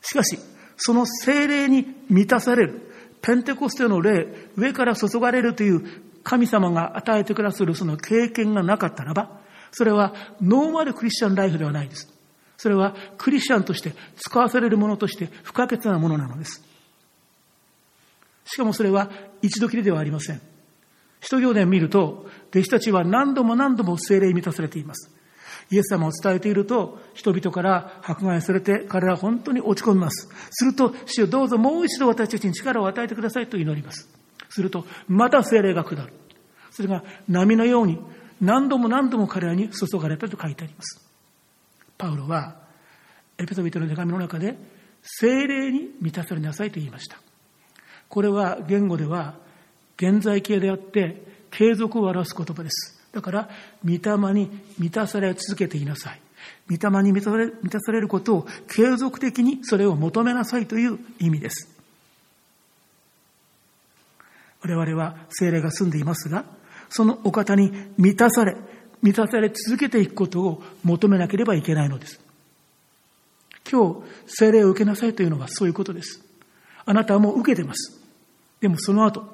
[0.00, 0.38] しかし、
[0.78, 2.80] その精霊に満たされる、
[3.20, 5.84] ペンテコステの霊、上から注がれるという
[6.22, 9.38] 神様が与えてくださるその経験がなかったらば、
[9.70, 12.10] それはノーマルクリスチャンライフではないです。
[12.56, 16.64] それはクリスチャンとして使わされるものとして不可欠なものなのです。
[18.46, 19.10] しかもそれは
[19.42, 20.40] 一度きりではありません。
[21.20, 25.10] 使徒行伝見ると、弟子たちは何度も何度も精霊に満たされています。
[25.70, 30.28] イエス様を伝えていると、人々から迫害されて、彼らは本当に落ち込みます。
[30.50, 34.08] すると、主よどうぞもう一度私たちに力を与えてくださいと祈ります。
[34.48, 36.12] すると、また精霊が下る。
[36.70, 37.98] それが波のように
[38.40, 41.04] 何度も何度も彼らに注がれたと書いてあります。
[41.98, 42.56] パウロは、
[43.38, 44.56] エペソビトの手紙の中で、
[45.02, 47.18] 精霊に満たされなさいと言いました。
[48.08, 49.34] これは言語では
[49.96, 52.96] 現在形であって継続を表す言葉です。
[53.12, 53.48] だから、
[53.82, 56.20] 御霊に満たされ続けていなさい。
[56.68, 61.74] 御霊に満たされ満たされることを継続的にそれを求めなさいという意味です。
[64.60, 66.44] 我々は精霊が住んでいますが、
[66.90, 68.56] そのお方に満たされ、
[69.00, 72.20] 満たされ続けていくことを求めなければいけないのです。
[73.70, 76.25] 今日、精霊を受けなさいというのはそういうことです。
[76.86, 78.00] あなたはもう受けてます。
[78.60, 79.24] でもその後、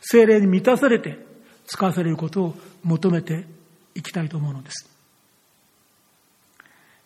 [0.00, 1.18] 精霊に満たされて
[1.66, 3.46] 使わされることを求めて
[3.94, 4.88] いきたいと思うのです。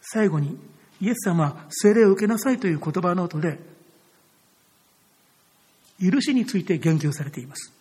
[0.01, 0.57] 最後に、
[1.01, 3.59] イエス様は精霊を受けなさいという言葉の後で、
[6.01, 7.73] 許しについて言及されています。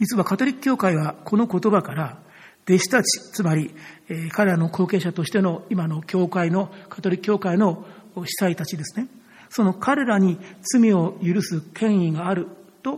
[0.00, 2.18] 実はカトリック教会はこの言葉から
[2.66, 3.74] 弟子たち、つまり、
[4.08, 9.08] え、彼らの後継者としての今の教会の、カトリック教会の司祭たちですね。
[9.54, 12.48] その彼らに罪を許す権威がある
[12.82, 12.92] と、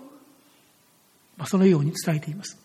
[1.37, 2.57] まあ、そのように伝えています。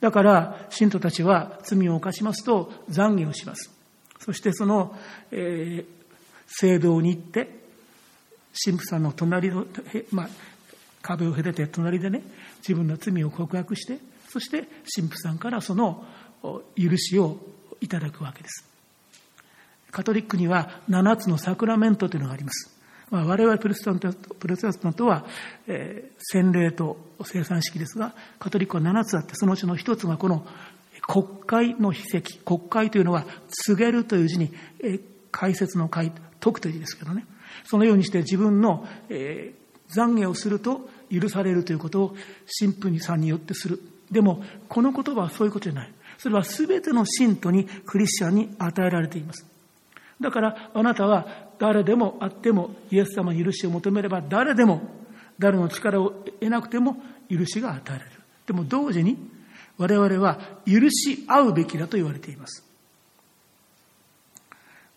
[0.00, 3.70] だから、信徒たちは罪を犯しますと懺悔をします。
[4.18, 4.96] そしてその、
[5.30, 5.86] えー、
[6.46, 7.64] 聖堂に行って、
[8.64, 9.66] 神父さんの隣の、
[10.10, 10.28] まあ、
[11.02, 12.22] 壁を隔てて隣でね、
[12.66, 13.98] 自分の罪を告白して、
[14.30, 14.64] そして
[14.96, 16.06] 神父さんからその
[16.76, 17.36] 許しを
[17.82, 18.64] いただくわけです。
[19.90, 22.73] カトリックには7つのサクラメントというのがあります。
[23.10, 25.26] まあ、我々プロテスタントプロテスタントは、
[25.66, 30.46] えー、洗礼と生産式ですが、カトリックは7つあって、そのうちの1つがこの
[31.06, 32.38] 国会の秘跡。
[32.44, 37.26] 国会というのは、告げるという字に、えー、解説の解、解くという字ですけどね。
[37.64, 42.16] そのようにして自分の、えー、懺悔をすると許されるということを
[42.58, 43.80] 神父さんによってする。
[44.10, 45.92] でも、この言葉はそういうことじゃない。
[46.18, 49.46] それは全ての信徒にクリスチャンに与えられています。
[50.20, 51.26] だからあなたは
[51.58, 54.82] 誰でもあってもイエス様に許しを求めれば誰でも
[55.38, 56.96] 誰の力を得なくても
[57.28, 58.20] 許しが与えられる。
[58.46, 59.18] でも同時に
[59.78, 62.64] 我々は許し合うべきだと言われています。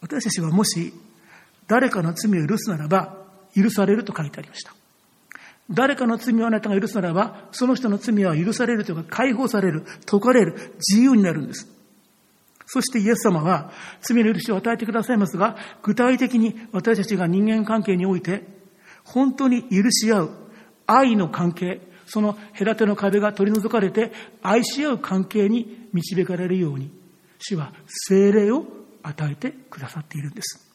[0.02, 0.94] 私たちはもし
[1.68, 3.18] 誰かの罪を許すならば
[3.56, 4.74] 許されると書いてありました。
[5.70, 11.68] 誰かの罪をあなたが許すならば、その人の罪は許されるというか解放される、解かれる、自由になるんです。
[12.68, 18.44] そしてイエス様は罪の許しを与えてくださいますが、具体的に私たちが人間関係において、
[19.06, 20.30] 本当に許し合う
[20.86, 26.92] 愛の関係、その隔ての壁が取り除かれて愛し合う関係に導かれるように、
[27.40, 28.66] 主は精霊を
[29.02, 30.68] 与えてくださっているんです。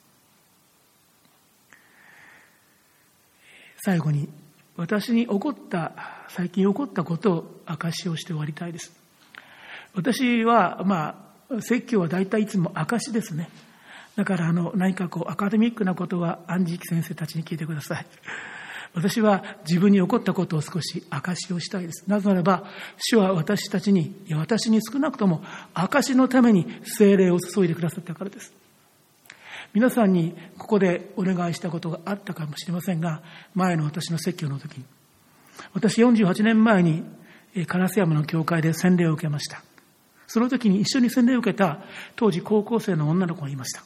[3.84, 4.30] 最後に
[4.76, 5.92] 私に起こった、
[6.28, 8.92] 最近起こったことを証しをして終わりたいです。
[9.94, 13.48] 私は、まあ、説教は大体いつも証ですね。
[14.16, 18.06] だからあの何かこうアカデミックなことは安食先生たちに聞いてください。
[18.94, 22.04] 私は自分に起こったことを少し証をしたいです。
[22.08, 22.64] なぜならば、
[22.98, 28.52] 主は私たちに、いや私に少なくとも証のために精霊を注いでくださったからです。
[29.72, 33.22] 皆さんにここでお願いしたことがあったかもしれませんが、
[33.54, 34.84] 前の私の説教の時に、
[35.72, 37.02] 私48年前に
[37.54, 39.62] 烏山の教会で洗礼を受けました。
[40.32, 41.80] その時に一緒に洗礼を受けた
[42.16, 43.84] 当時高校生の女の子がいました。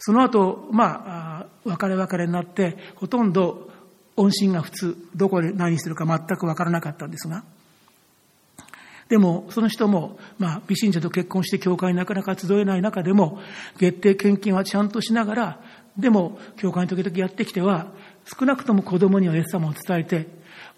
[0.00, 3.70] その後、まあ、別れ別れになって、ほとんど
[4.16, 7.44] 音信が普通、どこで何してるか全くわからなかったんですが、
[9.08, 13.38] でも、その人も、まあ、美信者と結婚して教会になかなか集えない中でも、
[13.78, 15.60] 月定献金はちゃんとしながら、
[15.96, 17.92] でも、教会に時々やってきては、
[18.24, 20.26] 少なくとも子供にはイエス様を伝えて、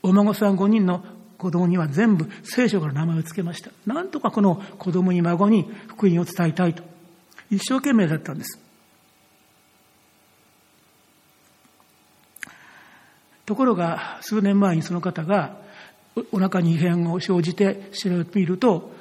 [0.02, 1.02] お孫さん5人の
[1.38, 3.70] 子供には全部聖書から名前を付けました。
[3.86, 6.82] なんとかこの子供に孫に福音を伝えたいと。
[7.50, 8.58] 一生懸命だったんです。
[13.46, 15.56] ところが、数年前にその方が、
[16.32, 18.92] お腹に異変を生じて調べてみると、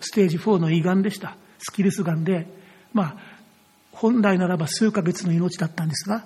[0.00, 1.36] ステージ4の胃がんでした。
[1.58, 2.46] スキルスがんで、
[2.92, 3.16] まあ、
[3.92, 6.24] 本来ならば数ヶ月の命だったんですが、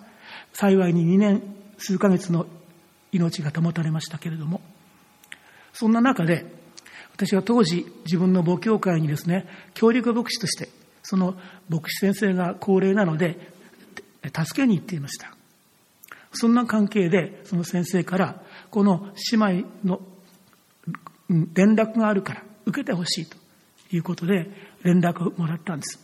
[0.53, 1.43] 幸いに2年
[1.79, 2.47] 数ヶ月の
[3.13, 4.61] 命が保たれましたけれども、
[5.79, 6.47] そんな中で、
[7.13, 10.71] 私は当時自分の母教会にですね、協力牧師として、
[11.03, 11.37] その
[11.69, 13.39] 牧師先生が高齢なので、
[14.25, 15.37] 助けに行っていました。
[16.33, 20.01] そんな関係で、その先生から、この姉妹の
[21.29, 23.37] 連絡があるから受けてほしいと
[23.93, 24.49] いうことで
[24.83, 26.01] 連絡をもらったんです。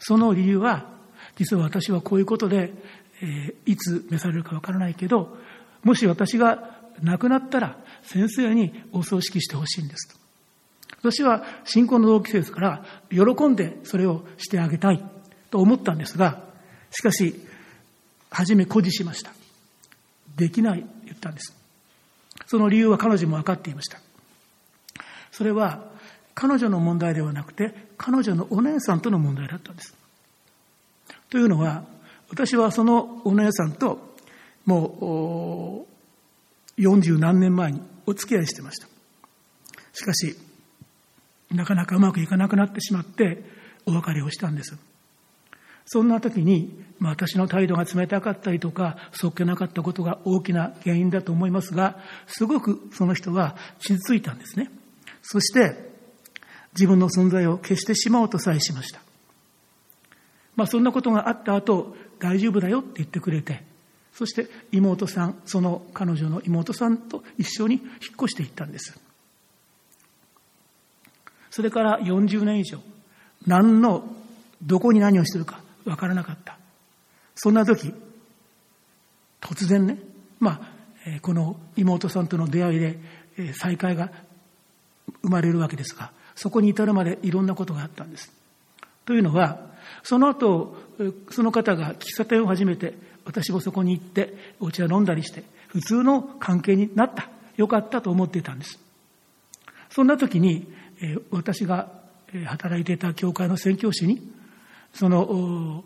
[0.00, 0.88] その理由は、
[1.36, 2.72] 実は私はこういうことで、
[3.22, 5.36] えー、いつ召されるかわからないけど、
[5.84, 10.16] もし私が亡くなったら先生にお葬式してほしいんですと。
[10.98, 15.04] 私は信仰の同期生ですから喜んでそれをしてあげたい
[15.50, 16.44] と思ったんですが、
[16.90, 17.34] しかし、
[18.30, 19.32] 初め誇示しました。
[20.36, 21.54] できない言ったんです。
[22.46, 23.98] その理由は彼女も分かっていました。
[25.30, 25.84] それは
[26.34, 29.94] 彼女の問題ではなくて彼女のお姉さんとの問題だったんです。
[31.30, 31.84] というのは
[32.30, 34.14] 私はそのお姉さんと
[34.64, 35.91] もう
[36.78, 38.88] 40何年前にお付き合いしてました。
[39.92, 40.36] しかし
[41.50, 43.44] なかなかうまくいかなくなってしまって
[43.86, 44.76] お別れをしたんです。
[45.84, 54.70] そんな時に、まあ、私の態度が冷たかったりとか、そっけなかったことが大きな原因だと思いますが、すごくその人は傷ついたんですね。
[55.22, 55.90] そして、
[56.74, 59.00] 自分の存在を消してしまおうとさえしました。
[60.54, 63.64] まあ、そんなことがあった後、大丈夫だよって言ってくれて、
[64.12, 67.84] そして妹さん、その彼女の妹さんと一緒に引っ
[68.16, 68.98] 越していったんです。
[71.50, 72.78] それから40年以上、
[73.46, 74.04] 何の、
[74.62, 76.58] どこに何をしてるかわからなかった。
[77.34, 77.92] そんな時、
[79.40, 79.98] 突然ね、
[80.38, 82.98] まあ、この妹さんとの出会いで
[83.54, 84.10] 再会が
[85.22, 88.32] 生まれるわけですが、そこに至るまでいろんなことがあったんです。
[89.04, 89.72] というのは、
[90.02, 90.76] その後、
[91.30, 97.28] その方が喫茶店を始めて、私もそこに行ってお茶飲んだりして、普通の関係になった。
[97.56, 98.78] よかったと思っていたんです。
[99.90, 100.66] そんな時に、
[101.30, 101.90] 私が
[102.46, 104.22] 働いていた教会の宣教師に、
[104.94, 105.84] その、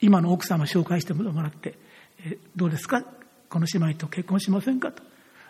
[0.00, 1.74] 今の奥様紹介してもらって、
[2.56, 3.04] どうですか？
[3.48, 5.02] この姉妹と結婚しませんかと。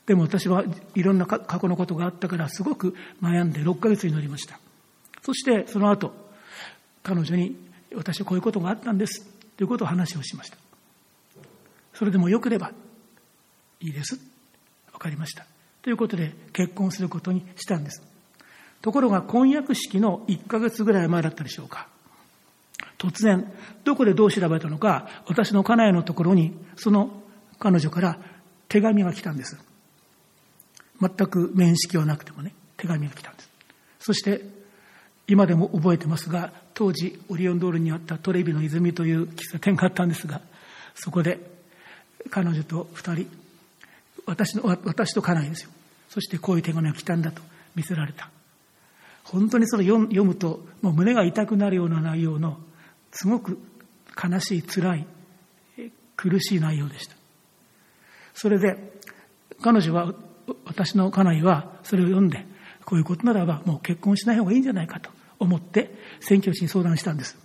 [0.06, 4.58] でも私はいろんな過去のことがあったからすごく悩んで6ヶ月になりました。
[5.22, 6.12] そしてその後、
[7.04, 7.56] 彼女に
[7.94, 9.24] 私はこういうことがあったんです
[9.56, 10.56] ということを話をしました。
[12.02, 12.72] それでもよければ
[13.80, 14.18] いいです。
[14.92, 15.46] わかりました。
[15.82, 18.02] ということで結婚することにしたんです。
[18.80, 21.86] ところが婚約式の1ヶ月ぐらい前だったでしょうか。
[22.98, 23.52] 突然、
[23.84, 27.22] どこでどう調べたのか、私の家内のところに、その
[27.60, 28.18] 彼女から
[28.66, 29.56] 手紙が来たんです。
[31.00, 33.50] 全く面識はなくてもね、手紙が来たんです。
[34.00, 34.40] そして、
[35.28, 40.40] 今でも覚えてますが、当時、オリオンドールにあったトレビの泉という喫茶店があったんですが、
[40.96, 41.51] そこで、
[42.30, 43.26] 彼女と二人、
[44.26, 45.70] 私の、私と家内ですよ。
[46.08, 47.42] そしてこういう手紙が来たんだと
[47.74, 48.30] 見せられた。
[49.24, 52.58] 本当にそれ読むと、もう胸が痛くなるような内容の、
[53.12, 53.58] すごく
[54.22, 55.06] 悲しい、辛い、
[56.16, 57.16] 苦しい内容でした。
[58.34, 58.76] それで、
[59.62, 60.14] 彼女は
[60.64, 62.44] 私の家内はそれを読んで、
[62.84, 67.36] こういうことならばもう結婚しない方がいいんじゃないかと思って宣教師に相談したんです。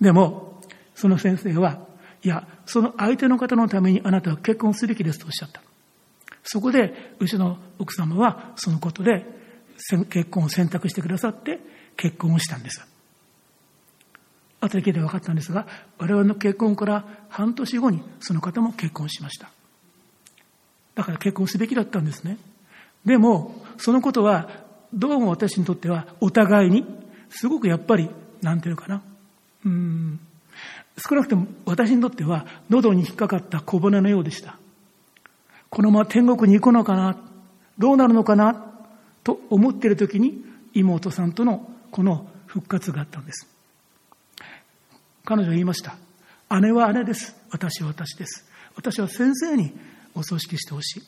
[0.00, 0.60] でも、
[0.94, 1.86] その先生は、
[2.22, 5.62] いや、その相手の方のためにあなたは結婚すべきですとおっしゃった。
[6.42, 9.26] そこで、うちの奥様はそのことで、
[10.10, 11.60] 結婚を選択してくださって
[11.96, 12.86] 結婚をしたんです。
[14.60, 15.66] 後で聞いて分かったんですが、
[15.98, 19.50] 我々の結婚から半年後にその方も結婚しました。
[20.94, 22.38] だから結婚すべきだったんですね。
[23.04, 24.48] でも、そのことは、
[24.94, 26.86] どうも私にとっては、お互いに、
[27.28, 28.10] すごくやっぱり、
[28.40, 29.02] なんていうかな。
[29.64, 30.20] うん。
[30.98, 34.58] 少なくとも私にとっては、喉に引っかかった小骨のようでした。
[35.68, 37.18] このまま天国に行くのかな
[37.78, 38.72] どうなるのかな
[39.22, 40.42] と思っている時に、
[40.72, 43.46] 妹さんとのこの復活があったんです。
[45.24, 45.96] 彼女は言いました。
[46.60, 47.36] 姉は姉です。
[47.50, 48.48] 私は私です。
[48.76, 49.72] 私は先生に
[50.14, 51.02] お葬式してほしい。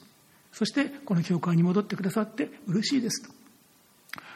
[0.52, 3.30] そしてこの教会に戻ってくださって嬉しいです。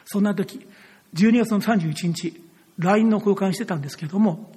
[0.05, 0.65] そんな時、
[1.13, 2.41] 12月の31日、
[2.79, 4.51] LINE の交換してたんですけれども、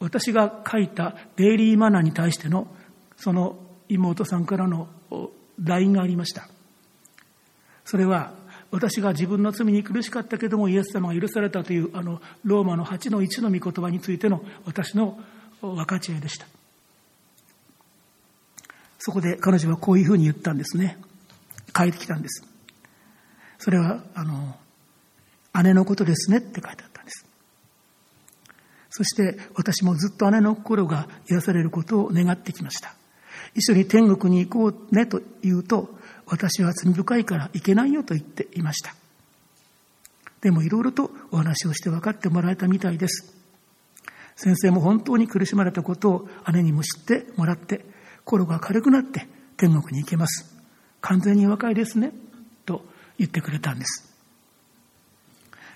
[0.00, 2.68] 私が書いたデイリーマナーに対しての
[3.16, 3.56] その
[3.88, 4.88] 妹さんからの
[5.62, 6.48] LINE がありました。
[7.84, 8.32] それは
[8.70, 15.18] 私が自分の罪に苦しかったけどもイエス様が許されたというあのローマの8の1の御言葉についての私の
[15.62, 16.46] 分かち合いでした。
[18.98, 20.98] そこで彼女はこういうふうに言ったんですね。
[21.76, 22.44] 書いてきたんです。
[23.58, 24.56] それは、あの、
[25.62, 26.97] 姉のことですねって書いてあった。
[28.90, 32.94] そして私もずっと姉の心が癒されることを願ってきました。
[33.54, 38.94] 一緒に天国に行こうねと言うと、私は罪深いから行けないよと言っていました。
[40.40, 43.34] でもいろいろとお話をして分かってもらえたみたいです。
[44.36, 47.84] 先生も本当に苦しまれたことを姉にも知ってもらって、
[48.24, 49.26] 心が軽くなって
[49.56, 50.54] 天国に行けます。
[51.00, 52.12] 完全に若いですね。
[52.64, 52.84] と
[53.18, 54.14] 言ってくれたんです。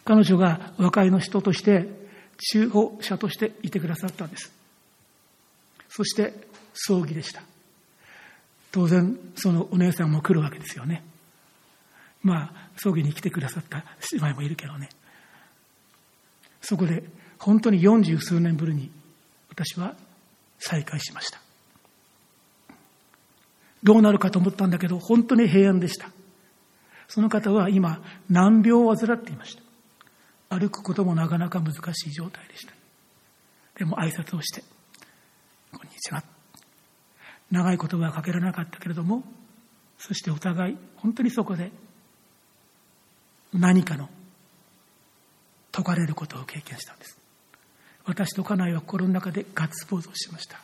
[0.05, 2.02] 彼女が若いの人として、
[2.51, 4.53] 中保者としていてくださったんです。
[5.89, 6.35] そして、
[6.75, 7.43] 葬儀でした。
[8.73, 11.05] 当然、そのお姉さんも来るわけですよね。
[12.23, 14.89] まあ、葬儀に来てくださった姉妹もいるけどね。
[16.61, 17.05] そこで、
[17.39, 18.91] 本当に四十数年ぶりに
[19.51, 19.97] 私は
[20.59, 21.41] 再会しました。
[23.83, 26.09] どうなるかと思ったんだけど、本当に平安でした。
[27.09, 29.63] その方は今、難病を患っていました。
[30.59, 32.75] 歩くこともなかなか難しい状態でした。
[33.79, 34.63] でも挨拶をして、
[35.73, 36.23] こんにちは。
[37.51, 39.25] 長い言葉はかけられなかったけれども、
[39.99, 41.73] そしてお互い、本当にそこで、
[43.55, 44.11] 何かの
[45.71, 47.19] 解かれることを経験したんです。
[48.05, 50.59] 私と家内は心の中でガッツポーズをしました。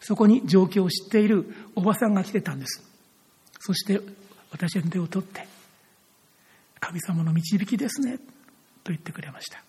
[0.00, 2.82] そこに状況を知っているおばさんが来てたんです。
[3.58, 4.00] そして
[4.50, 5.48] 私の手を取って、
[6.78, 8.18] 神様の導きですね、
[8.84, 9.62] と言ってくれました。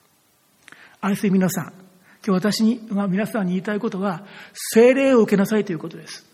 [1.01, 1.73] 愛する皆さん、
[2.25, 6.25] 今日私に、まあ、皆さんに言いたいことは、精霊を受けなさいということです。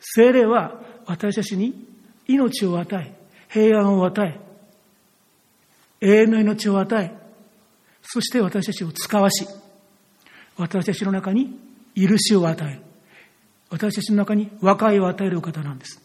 [0.00, 1.86] 精霊は私たちに
[2.26, 3.14] 命を与え、
[3.48, 4.40] 平安を与え、
[6.00, 7.12] 永遠の命を与え、
[8.02, 9.46] そして私たちを使わし、
[10.56, 11.58] 私たちの中に
[11.94, 12.80] 許しを与える。
[13.70, 16.00] 私たちの中に和解を与えるお方なんです。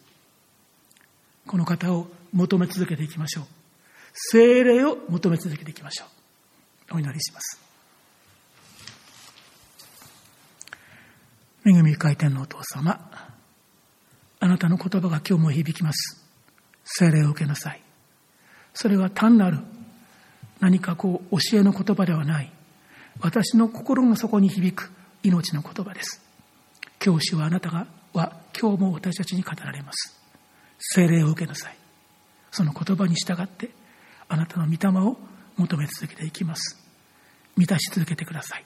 [1.47, 3.55] この方を求め続けていきましょう。
[4.18, 6.05] 精霊を求め続けていきましょ
[6.91, 6.95] う。
[6.95, 7.59] お祈りします。
[11.66, 13.11] 恵み回転のお父様、
[14.39, 16.24] あなたの言葉が今日も響きます。
[16.86, 17.82] 精霊を受けなさい。
[18.74, 19.59] それは単なる
[20.61, 22.51] 何かこう教えの言葉ではない。
[23.20, 24.91] 私の心の底に響く
[25.24, 26.22] 命の言葉です。
[26.99, 30.18] 教師はあなたがは今日も私たちに語られます。
[30.80, 31.78] 精霊を受けなさい。
[32.51, 33.70] その言葉に従って
[34.30, 35.17] あなたの御霊を
[35.57, 36.78] 求め続けていきます。
[37.55, 38.65] 満たし続けてください。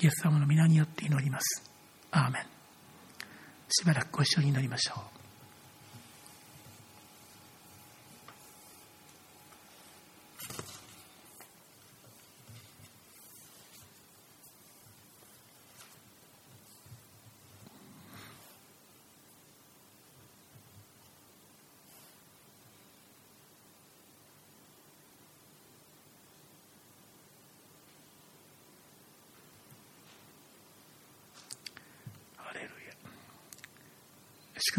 [0.00, 1.70] イエス様の皆によって祈ります。
[2.10, 2.42] アーメン
[3.68, 5.15] しばらくご一緒に祈りましょう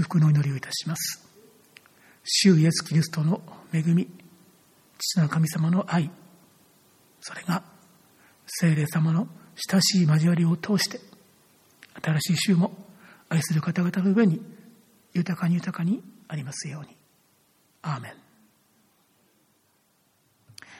[0.07, 1.21] 福の祈りをいたします。
[2.23, 3.41] 主イエス・キリストの
[3.73, 4.07] 恵み、
[4.97, 6.09] 父の神様の愛、
[7.19, 7.63] それが
[8.45, 10.99] 聖霊様の親しい交わりを通して、
[12.01, 12.71] 新しい週も
[13.27, 14.41] 愛する方々の上に
[15.13, 16.95] 豊かに豊かにありますように。
[17.81, 18.11] アーメン。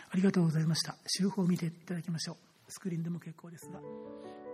[0.09, 0.95] ありがとうございました。
[1.05, 2.71] 週報を見ていただきましょう。
[2.71, 4.46] スクリーンでも結構ですが。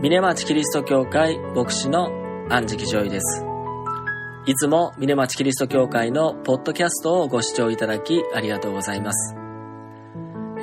[0.00, 2.12] 峰町キリスト教会牧師の
[2.48, 3.44] 安食ジョイです。
[4.46, 9.34] いつも峰町キリスト教会のポッドキャストをご視聴いただきありがとうございます。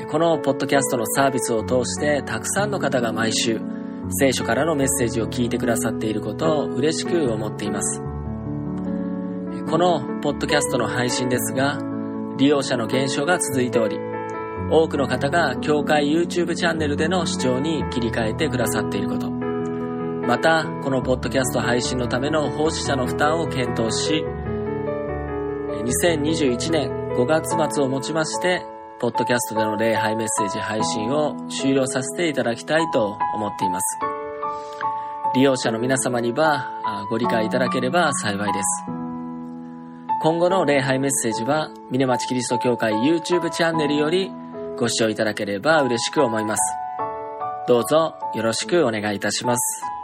[0.10, 3.60] このポッドキャストのサービスを通してたくさんの方が毎週
[4.22, 8.02] 聖書からのメッセージを聞いてくださっていることを嬉しく思っています。
[9.70, 11.78] このポッドキャストの配信ですが、
[12.38, 13.98] 利用者の減少が続いており、
[14.72, 24.26] 多くの方が教会 YouTube チャンネルでの視聴に切り替えてくださっていること、また、このポッドキャスト配信のための奉仕者の負担を検討し、
[25.84, 28.66] 2021年5月末をもちまして、
[29.00, 34.00] ポッドキャストでの礼拝メッセージ配信を終了させていただきたいと思っています。
[35.36, 38.86] 利用者の皆様にはご理解いただければ幸いです。
[40.22, 44.32] 今後の礼拝メッセージは、峰町キリスト教会 YouTube チャンネルより
[44.78, 46.62] ご視聴いただければ嬉しく思います。
[47.68, 49.95] どうぞよろしくお願いいたします。